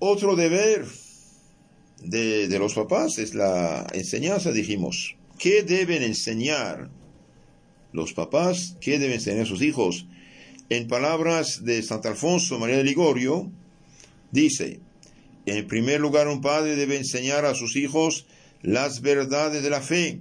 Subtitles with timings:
[0.00, 0.86] Otro deber
[2.02, 5.16] de, los papás es la enseñanza, dijimos.
[5.38, 6.90] ¿Qué deben enseñar
[7.92, 8.76] los papás?
[8.80, 10.06] ¿Qué deben enseñar sus hijos?
[10.68, 13.50] En palabras de Santo Alfonso María de Ligorio,
[14.30, 14.80] dice,
[15.46, 18.26] en primer lugar un padre debe enseñar a sus hijos
[18.62, 20.20] las verdades de la fe,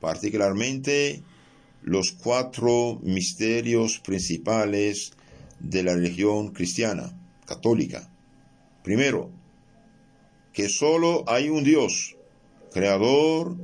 [0.00, 1.22] particularmente
[1.82, 5.12] los cuatro misterios principales
[5.58, 7.16] de la religión cristiana,
[7.46, 8.09] católica.
[8.90, 9.30] Primero,
[10.52, 12.16] que solo hay un Dios,
[12.72, 13.56] creador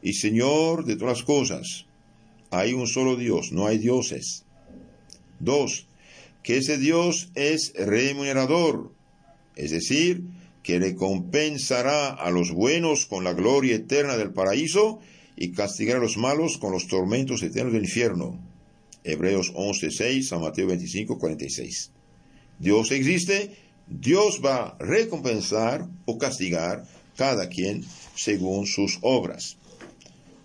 [0.00, 1.84] y Señor de todas las cosas.
[2.48, 4.46] Hay un solo Dios, no hay dioses.
[5.40, 5.88] Dos,
[6.42, 8.94] que ese Dios es remunerador,
[9.56, 10.22] es decir,
[10.62, 15.00] que recompensará a los buenos con la gloria eterna del paraíso
[15.36, 18.40] y castigará a los malos con los tormentos eternos del infierno.
[19.04, 21.90] Hebreos 11:6 a Mateo 25:46.
[22.58, 26.84] Dios existe, Dios va a recompensar o castigar
[27.16, 29.56] cada quien según sus obras.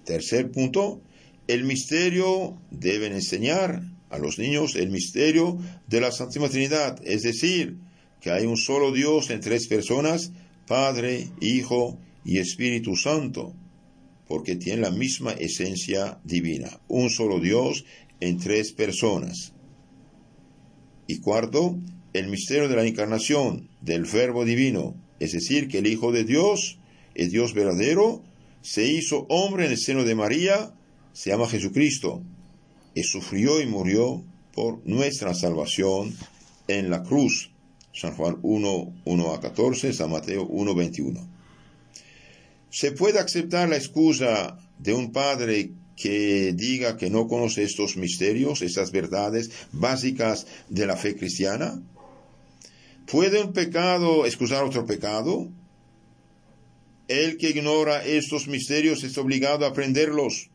[0.06, 1.02] Tercer punto,
[1.48, 7.78] el misterio deben enseñar a los niños el misterio de la Santísima Trinidad, es decir,
[8.22, 10.32] que hay un solo Dios en tres personas,
[10.68, 13.54] Padre, Hijo y Espíritu Santo,
[14.28, 17.86] porque tienen la misma esencia divina, un solo Dios
[18.20, 19.54] en tres personas.
[21.08, 21.78] Y cuarto,
[22.14, 26.80] el misterio de la encarnación del Verbo Divino, es decir, que el Hijo de Dios,
[27.16, 28.24] el Dios verdadero,
[28.62, 30.74] se hizo hombre en el seno de María,
[31.14, 32.24] se llama Jesucristo,
[32.96, 36.16] y sufrió y murió por nuestra salvación
[36.68, 37.52] en la cruz.
[37.94, 41.30] San Juan 1, 1 a 14, San Mateo 1, 21.
[42.70, 48.62] ¿Se puede aceptar la excusa de un padre que diga que no conoce estos misterios,
[48.62, 51.82] estas verdades básicas de la fe cristiana?
[53.10, 55.52] ¿Puede un pecado excusar otro pecado?
[57.08, 60.52] El que ignora estos misterios es obligado a aprenderlos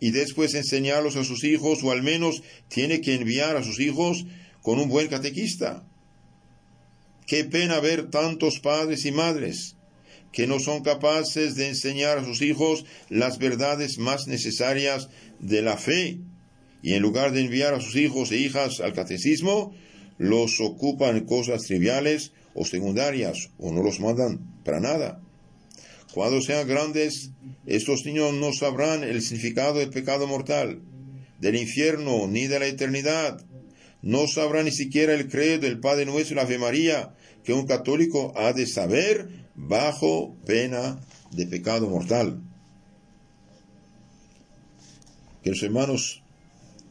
[0.00, 4.26] y después enseñarlos a sus hijos o al menos tiene que enviar a sus hijos
[4.62, 5.86] con un buen catequista.
[7.28, 9.76] Qué pena ver tantos padres y madres
[10.32, 15.76] que no son capaces de enseñar a sus hijos las verdades más necesarias de la
[15.76, 16.18] fe
[16.82, 19.72] y en lugar de enviar a sus hijos e hijas al catecismo,
[20.22, 25.20] los ocupan cosas triviales o secundarias o no los mandan para nada.
[26.14, 27.32] Cuando sean grandes,
[27.66, 30.80] estos niños no sabrán el significado del pecado mortal,
[31.40, 33.44] del infierno ni de la eternidad.
[34.00, 37.66] No sabrán ni siquiera el credo del Padre Nuestro y la Ave María, que un
[37.66, 41.00] católico ha de saber bajo pena
[41.32, 42.40] de pecado mortal.
[45.42, 46.22] Queridos hermanos,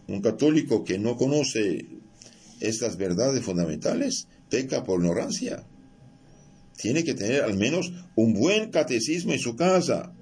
[0.09, 2.00] un católico que no conoce
[2.62, 5.66] estas verdades fundamentales peca por ignorancia.
[6.78, 10.14] Tiene que tener al menos un buen catecismo en su casa.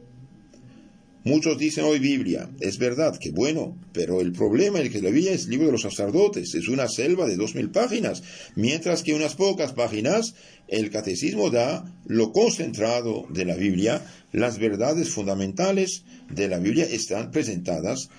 [1.25, 5.33] Muchos dicen hoy Biblia, es verdad, que bueno, pero el problema el que la Biblia
[5.33, 8.23] es el libro de los sacerdotes, es una selva de dos mil páginas,
[8.55, 10.33] mientras que unas pocas páginas
[10.69, 14.01] el catecismo da lo concentrado de la Biblia,
[14.31, 18.09] las verdades fundamentales de la Biblia están presentadas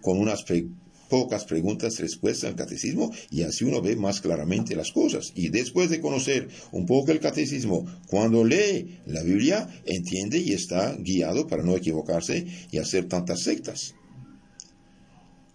[0.00, 0.44] con unas
[1.10, 5.32] pocas preguntas respuestas al catecismo y así uno ve más claramente las cosas.
[5.34, 10.96] Y después de conocer un poco el catecismo, cuando lee la Biblia, entiende y está
[10.98, 13.94] guiado para no equivocarse y hacer tantas sectas.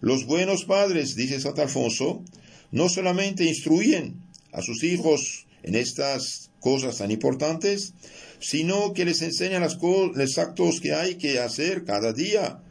[0.02, 2.24] Los buenos padres, dice Santo Alfonso,
[2.72, 4.22] no solamente instruyen
[4.52, 7.94] a sus hijos en estas cosas tan importantes,
[8.40, 12.62] sino que les enseñan los actos que hay que hacer cada día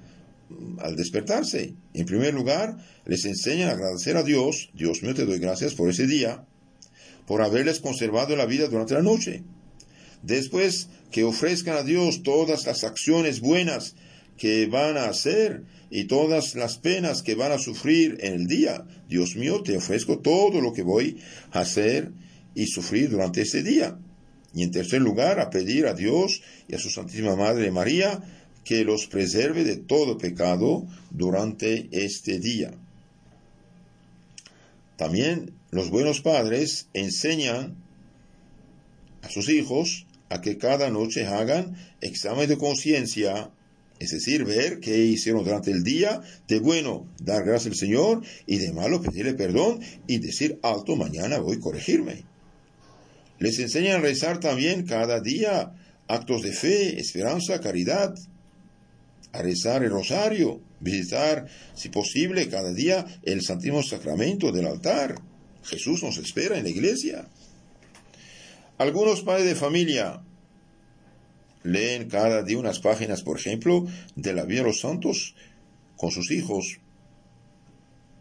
[0.78, 1.74] al despertarse.
[1.94, 5.90] En primer lugar, les enseñan a agradecer a Dios, Dios mío te doy gracias por
[5.90, 6.44] ese día,
[7.26, 9.42] por haberles conservado la vida durante la noche.
[10.22, 13.94] Después, que ofrezcan a Dios todas las acciones buenas
[14.36, 18.84] que van a hacer y todas las penas que van a sufrir en el día.
[19.08, 21.20] Dios mío, te ofrezco todo lo que voy
[21.52, 22.10] a hacer
[22.54, 23.98] y sufrir durante ese día.
[24.54, 28.22] Y en tercer lugar, a pedir a Dios y a su Santísima Madre María
[28.64, 32.72] que los preserve de todo pecado durante este día.
[34.96, 37.76] También los buenos padres enseñan
[39.22, 43.50] a sus hijos a que cada noche hagan examen de conciencia,
[43.98, 48.58] es decir, ver qué hicieron durante el día, de bueno dar gracias al Señor y
[48.58, 52.24] de malo pedirle perdón y decir alto mañana voy a corregirme.
[53.38, 55.74] Les enseñan a rezar también cada día
[56.06, 58.14] actos de fe, esperanza, caridad,
[59.34, 65.16] a rezar el rosario, visitar, si posible, cada día el Santísimo Sacramento del altar.
[65.64, 67.26] Jesús nos espera en la iglesia.
[68.78, 70.22] Algunos padres de familia
[71.64, 75.34] leen cada día unas páginas, por ejemplo, de la vida de los santos
[75.96, 76.78] con sus hijos.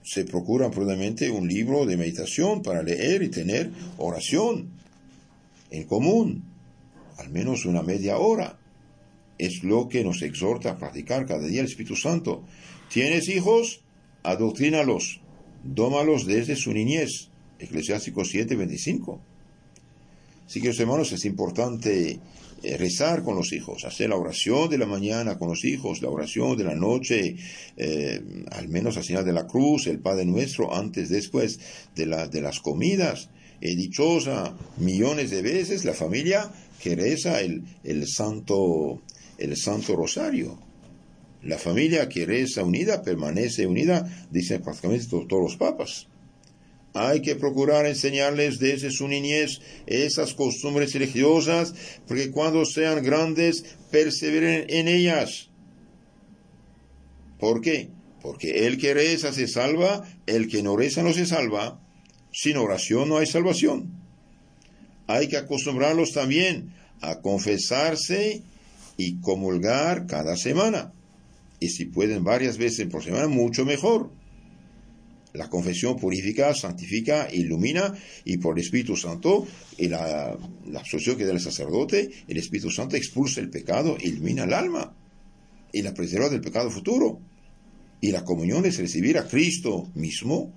[0.02, 4.72] Se procuran prudentemente un libro de meditación para leer y tener oración
[5.70, 6.44] en común,
[7.20, 8.58] al menos una media hora.
[9.38, 12.44] Es lo que nos exhorta a practicar cada día el Espíritu Santo.
[12.90, 13.82] ¿Tienes hijos?
[14.24, 15.22] Adoctrínalos,
[15.64, 17.30] dómalos desde su niñez.
[17.60, 19.20] Eclesiástico 7:25.
[20.46, 22.20] Así que, hermanos, es importante
[22.62, 26.10] eh, rezar con los hijos, hacer la oración de la mañana con los hijos, la
[26.10, 27.36] oración de la noche,
[27.76, 28.22] eh,
[28.52, 31.60] al menos al final de la cruz, el Padre Nuestro, antes, después
[31.96, 33.30] de, de las comidas.
[33.60, 36.52] He dichosa millones de veces la familia
[36.82, 39.02] que reza el, el, santo,
[39.38, 40.60] el Santo Rosario.
[41.42, 46.08] La familia que reza unida permanece unida, dicen prácticamente todos los papas.
[46.94, 51.74] Hay que procurar enseñarles desde su niñez esas costumbres religiosas,
[52.08, 55.50] porque cuando sean grandes perseveren en ellas.
[57.40, 57.90] ¿Por qué?
[58.22, 61.82] Porque el que reza se salva, el que no reza no se salva.
[62.32, 63.92] Sin oración no hay salvación.
[65.08, 68.44] Hay que acostumbrarlos también a confesarse
[68.98, 70.94] y comulgar cada semana.
[71.60, 74.12] Y si pueden varias veces por semana, mucho mejor.
[75.34, 77.94] La confesión purifica, santifica, ilumina
[78.24, 79.48] y por el Espíritu Santo
[79.78, 80.38] y la,
[80.68, 84.96] la absolución que da el sacerdote, el Espíritu Santo expulsa el pecado, ilumina el alma
[85.72, 87.20] y la preserva del pecado futuro.
[88.00, 90.54] Y la comunión es recibir a Cristo mismo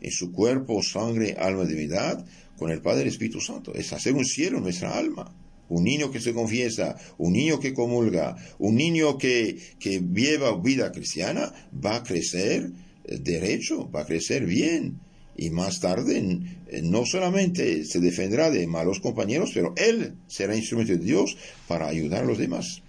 [0.00, 2.24] en su cuerpo, sangre, alma, divinidad
[2.56, 3.74] con el Padre y el Espíritu Santo.
[3.74, 5.34] Es hacer un cielo en nuestra alma.
[5.70, 10.92] Un niño que se confiesa, un niño que comulga, un niño que, que lleva vida
[10.92, 12.70] cristiana va a crecer
[13.04, 15.00] derecho, va a crecer bien
[15.36, 16.40] y más tarde
[16.82, 21.36] no solamente se defenderá de malos compañeros, pero él será instrumento de Dios
[21.66, 22.82] para ayudar a los demás.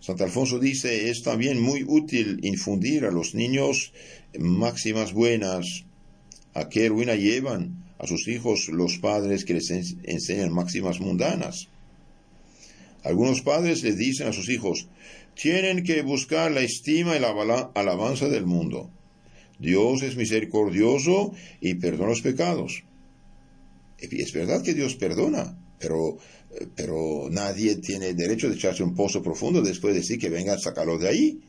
[0.00, 3.92] Santo Alfonso dice, es también muy útil infundir a los niños
[4.38, 5.84] máximas buenas.
[6.52, 11.68] ¿A qué ruina llevan a sus hijos los padres que les enseñan máximas mundanas?
[13.02, 14.88] Algunos padres les dicen a sus hijos,
[15.34, 17.30] tienen que buscar la estima y la
[17.74, 18.90] alabanza del mundo.
[19.58, 22.84] Dios es misericordioso y perdona los pecados.
[23.98, 26.18] Es verdad que Dios perdona, pero,
[26.74, 30.58] pero nadie tiene derecho de echarse un pozo profundo después de decir que venga a
[30.58, 31.40] sacarlo de ahí.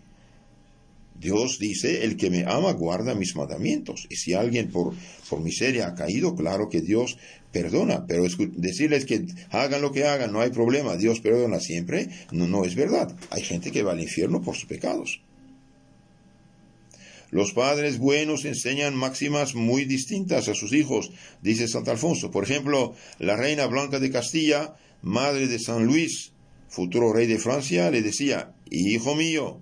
[1.20, 4.06] Dios dice, el que me ama guarda mis mandamientos.
[4.10, 4.94] Y si alguien por,
[5.30, 7.18] por miseria ha caído, claro que Dios
[7.52, 8.06] perdona.
[8.06, 8.26] Pero
[8.56, 12.76] decirles que hagan lo que hagan, no hay problema, Dios perdona siempre, no, no es
[12.76, 13.16] verdad.
[13.30, 15.22] Hay gente que va al infierno por sus pecados.
[17.32, 22.30] Los padres buenos enseñan máximas muy distintas a sus hijos, dice Santo Alfonso.
[22.30, 26.34] Por ejemplo, la reina Blanca de Castilla, madre de San Luis,
[26.70, 29.62] futuro rey de Francia, le decía, Hijo mío,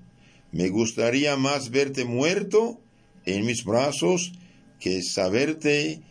[0.54, 2.80] me gustaría más verte muerto
[3.26, 4.34] en mis brazos
[4.80, 6.02] que saberte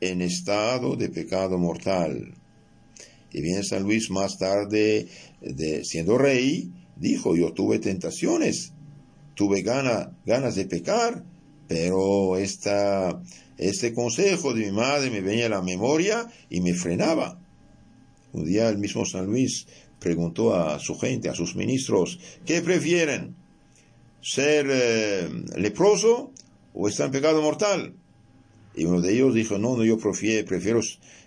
[0.00, 2.34] en estado de pecado mortal.
[3.30, 5.06] Y bien San Luis más tarde,
[5.42, 8.72] de, siendo rey, dijo, yo tuve tentaciones,
[9.34, 11.24] tuve ganas de pecar,
[11.68, 13.22] pero esta,
[13.58, 17.38] este consejo de mi madre me venía a la memoria y me frenaba.
[18.32, 19.66] Un día el mismo San Luis
[19.98, 23.39] preguntó a su gente, a sus ministros, ¿qué prefieren?
[24.20, 26.32] Ser eh, leproso
[26.74, 27.94] o estar en pecado mortal.
[28.74, 30.80] Y uno de ellos dijo, no, no, yo prefiero, prefiero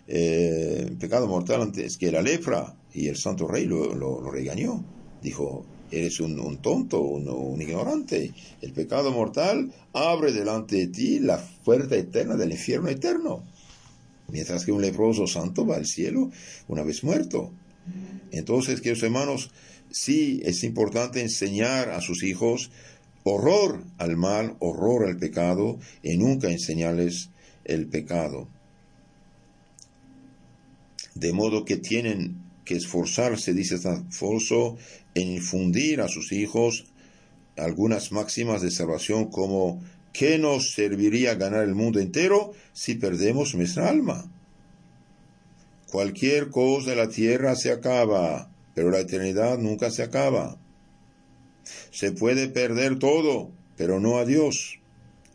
[0.07, 2.75] eh, pecado mortal antes que la lepra.
[2.93, 4.83] Y el santo rey lo, regañó.
[5.21, 8.31] Dijo, eres un, tonto, un, ignorante.
[8.61, 13.43] El pecado mortal abre delante de ti la puerta eterna del infierno eterno.
[14.29, 16.29] Mientras que un leproso santo va al cielo
[16.67, 17.51] una vez muerto.
[18.31, 19.51] Entonces, queridos hermanos,
[19.93, 22.71] sí es importante enseñar a sus hijos
[23.23, 27.29] horror al mal, horror al pecado, y nunca enseñarles
[27.63, 28.49] el pecado.
[31.15, 34.77] De modo que tienen que esforzarse, dice San Alfonso,
[35.13, 36.85] en infundir a sus hijos
[37.55, 39.81] algunas máximas de salvación como
[40.11, 44.29] ¿qué nos serviría ganar el mundo entero si perdemos nuestra alma?
[45.91, 50.57] Cualquier cosa de la tierra se acaba, pero la eternidad nunca se acaba.
[51.91, 54.79] Se puede perder todo, pero no a Dios.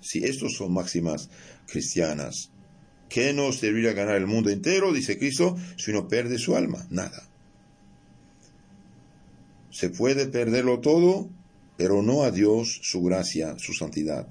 [0.01, 1.31] Si estos son máximas
[1.67, 2.51] cristianas,
[3.09, 6.87] ¿qué nos serviría ganar el mundo entero, dice Cristo, si uno pierde su alma?
[6.91, 7.29] Nada.
[9.71, 11.29] Se puede perderlo todo,
[11.77, 14.27] pero no a Dios, su gracia, su santidad.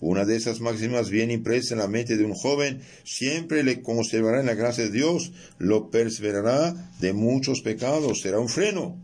[0.00, 4.40] Una de esas máximas bien impresa en la mente de un joven siempre le conservará
[4.40, 8.98] en la gracia de Dios, lo perseverará de muchos pecados, será un freno.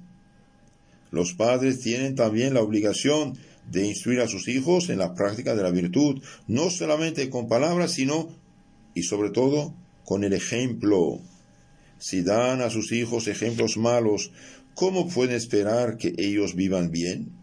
[1.10, 3.38] Los padres tienen también la obligación
[3.70, 7.92] de instruir a sus hijos en la práctica de la virtud, no solamente con palabras,
[7.92, 8.28] sino
[8.94, 11.20] y sobre todo con el ejemplo.
[11.98, 14.32] Si dan a sus hijos ejemplos malos,
[14.74, 17.39] ¿cómo pueden esperar que ellos vivan bien?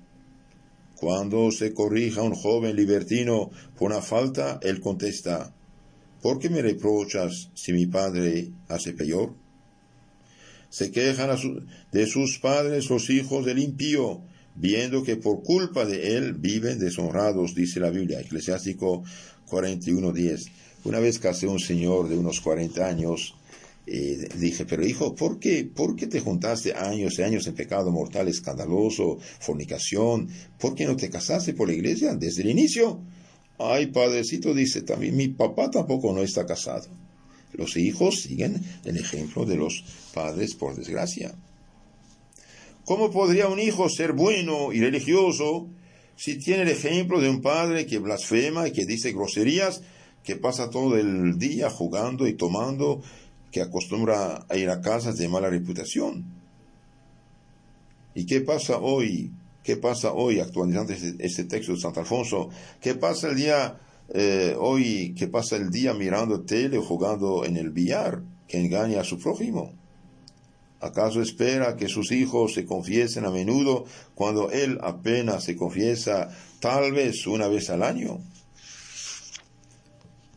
[0.99, 5.53] Cuando se corrija a un joven libertino por una falta, él contesta,
[6.23, 9.35] ¿por qué me reprochas si mi padre hace peor?
[10.69, 11.37] Se quejan
[11.91, 14.21] de sus padres los hijos del impío,
[14.55, 19.03] viendo que por culpa de él viven deshonrados, dice la Biblia, Eclesiástico
[19.49, 20.49] 41.10.
[20.83, 23.35] Una vez casé un señor de unos 40 años,
[23.89, 27.89] eh, dije, pero hijo, ¿por qué, ¿por qué te juntaste años y años en pecado
[27.89, 30.27] mortal escandaloso, fornicación?
[30.59, 33.01] ¿Por qué no te casaste por la iglesia desde el inicio?
[33.57, 36.87] Ay, padrecito, dice también, mi papá tampoco no está casado.
[37.53, 41.33] Los hijos siguen el ejemplo de los padres, por desgracia.
[42.83, 45.69] ¿Cómo podría un hijo ser bueno y religioso
[46.17, 49.81] si tiene el ejemplo de un padre que blasfema y que dice groserías,
[50.23, 53.01] que pasa todo el día jugando y tomando
[53.51, 56.25] que acostumbra a ir a casas de mala reputación.
[58.13, 59.31] ¿Y qué pasa hoy?
[59.63, 62.49] ¿Qué pasa hoy, actualizando este, este texto de Santo Alfonso?
[62.79, 63.77] ¿Qué pasa el día
[64.13, 65.13] eh, hoy?
[65.17, 69.19] ¿Qué pasa el día mirando tele o jugando en el billar que engaña a su
[69.19, 69.73] prójimo?
[70.79, 76.91] ¿Acaso espera que sus hijos se confiesen a menudo cuando él apenas se confiesa tal
[76.91, 78.19] vez una vez al año?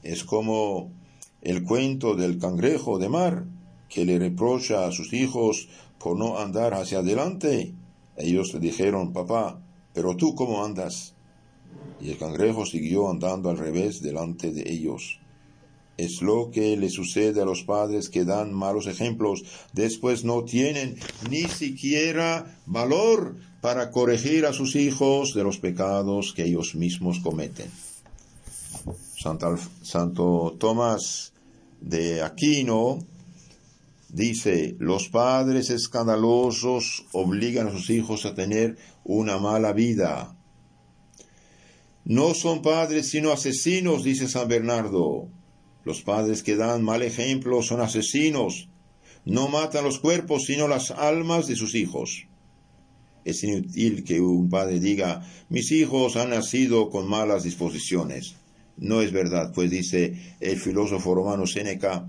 [0.02, 0.90] Es como
[1.42, 3.44] el cuento del cangrejo de mar,
[3.88, 5.68] que le reprocha a sus hijos
[5.99, 7.75] por no andar hacia adelante.
[8.16, 9.61] Ellos le dijeron, papá,
[9.92, 11.14] pero tú cómo andas?
[12.00, 15.18] Y el cangrejo siguió andando al revés delante de ellos.
[15.97, 19.44] Es lo que le sucede a los padres que dan malos ejemplos,
[19.75, 20.97] después no tienen
[21.28, 27.70] ni siquiera valor para corregir a sus hijos de los pecados que ellos mismos cometen.
[29.82, 31.29] Santo, Tomás
[31.80, 32.99] de Aquino
[34.08, 40.37] dice, los padres escandalosos obligan a sus hijos a tener una mala vida.
[42.04, 45.28] No son padres sino asesinos, dice San Bernardo.
[45.84, 48.68] Los padres que dan mal ejemplo son asesinos.
[49.25, 52.26] No matan los cuerpos sino las almas de sus hijos.
[53.25, 58.39] Es inútil que un padre diga, mis hijos han nacido con malas disposiciones
[58.76, 62.08] no es verdad, pues dice el filósofo romano Séneca,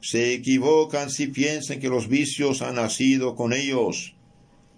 [0.00, 4.14] se equivocan si piensan que los vicios han nacido con ellos,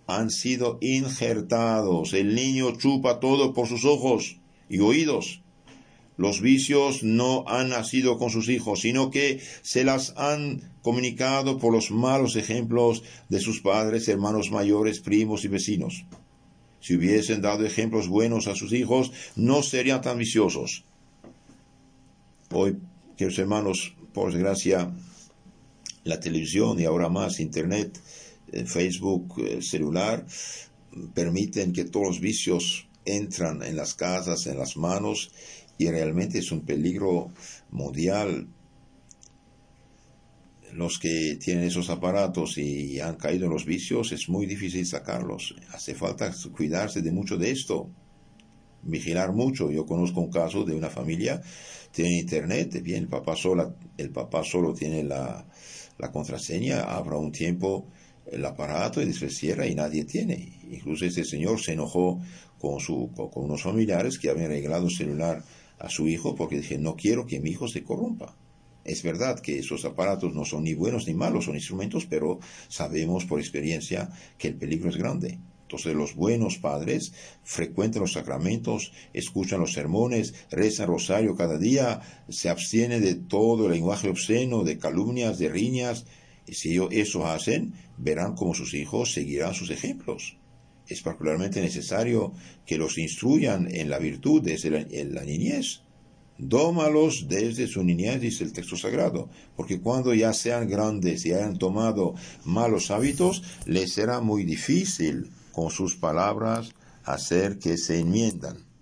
[0.06, 4.38] han sido injertados, el niño chupa todo por sus ojos
[4.68, 5.40] y oídos.
[6.16, 11.72] Los vicios no han nacido con sus hijos, sino que se las han comunicado por
[11.72, 16.04] los malos ejemplos de sus padres, hermanos mayores, primos y vecinos.
[16.80, 20.84] Si hubiesen dado ejemplos buenos a sus hijos, no serían tan viciosos.
[22.50, 22.78] Hoy,
[23.16, 24.94] queridos hermanos, por desgracia,
[26.04, 28.00] la televisión y ahora más Internet,
[28.52, 30.26] eh, Facebook, el celular,
[31.14, 35.30] permiten que todos los vicios entran en las casas, en las manos,
[35.78, 37.30] y realmente es un peligro
[37.70, 38.46] mundial.
[40.74, 45.56] Los que tienen esos aparatos y han caído en los vicios, es muy difícil sacarlos.
[45.72, 47.90] Hace falta cuidarse de mucho de esto,
[48.84, 49.70] vigilar mucho.
[49.70, 51.42] Yo conozco un caso de una familia
[51.94, 55.46] tiene internet, bien, el papá, solo, el papá solo tiene la,
[55.96, 57.86] la contraseña, abra un tiempo
[58.26, 60.58] el aparato y después cierra y nadie tiene.
[60.70, 62.20] Incluso este señor se enojó
[62.58, 65.44] con, su, con unos familiares que habían regalado celular
[65.78, 68.34] a su hijo porque dije, no quiero que mi hijo se corrompa.
[68.84, 73.24] Es verdad que esos aparatos no son ni buenos ni malos, son instrumentos, pero sabemos
[73.24, 75.38] por experiencia que el peligro es grande.
[75.64, 82.50] Entonces los buenos padres frecuentan los sacramentos, escuchan los sermones, rezan rosario cada día, se
[82.50, 86.04] abstienen de todo el lenguaje obsceno, de calumnias, de riñas.
[86.46, 90.36] Y si eso hacen, verán cómo sus hijos seguirán sus ejemplos.
[90.86, 92.34] Es particularmente necesario
[92.66, 95.80] que los instruyan en la virtud desde la, la niñez.
[96.36, 101.56] Dómalos desde su niñez, dice el texto sagrado, porque cuando ya sean grandes y hayan
[101.56, 106.72] tomado malos hábitos, les será muy difícil con sus palabras
[107.04, 108.73] hacer que se enmiendan.